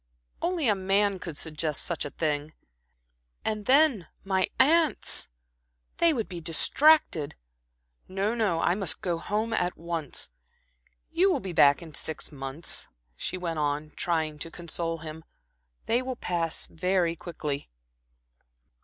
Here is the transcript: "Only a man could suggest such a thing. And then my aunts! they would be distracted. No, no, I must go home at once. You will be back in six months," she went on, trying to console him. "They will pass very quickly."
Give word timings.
"Only 0.41 0.67
a 0.67 0.73
man 0.73 1.19
could 1.19 1.37
suggest 1.37 1.83
such 1.83 2.05
a 2.05 2.09
thing. 2.09 2.53
And 3.45 3.67
then 3.67 4.07
my 4.23 4.49
aunts! 4.59 5.27
they 5.97 6.11
would 6.11 6.27
be 6.27 6.41
distracted. 6.41 7.35
No, 8.07 8.33
no, 8.33 8.59
I 8.63 8.73
must 8.73 9.01
go 9.01 9.19
home 9.19 9.53
at 9.53 9.77
once. 9.77 10.31
You 11.11 11.31
will 11.31 11.39
be 11.39 11.53
back 11.53 11.83
in 11.83 11.93
six 11.93 12.31
months," 12.31 12.87
she 13.15 13.37
went 13.37 13.59
on, 13.59 13.91
trying 13.91 14.39
to 14.39 14.49
console 14.49 14.97
him. 14.97 15.23
"They 15.85 16.01
will 16.01 16.15
pass 16.15 16.65
very 16.65 17.15
quickly." 17.15 17.69